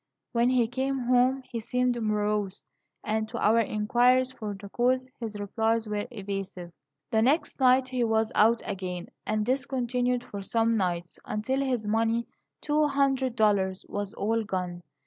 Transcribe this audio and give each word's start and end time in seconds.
When 0.31 0.49
he 0.49 0.67
came 0.67 0.97
home, 0.97 1.43
he 1.47 1.59
seemed 1.59 2.01
morose; 2.01 2.63
and 3.03 3.29
to 3.29 3.37
our 3.37 3.59
inquiries 3.59 4.31
for 4.31 4.55
the 4.59 4.67
cause, 4.69 5.11
his 5.19 5.39
replies 5.39 5.85
were 5.85 6.07
evasive. 6.09 6.71
"The 7.11 7.21
next 7.21 7.59
night 7.59 7.89
he 7.89 8.03
was 8.03 8.31
out 8.33 8.63
again; 8.65 9.09
and 9.27 9.45
this 9.45 9.67
continued 9.67 10.23
for 10.23 10.41
some 10.41 10.71
nights, 10.71 11.19
until 11.23 11.61
his 11.63 11.85
money 11.85 12.25
two 12.61 12.85
hundred 12.87 13.35
dollars 13.35 13.85
was 13.87 14.15
all 14.15 14.43
gone. 14.43 14.81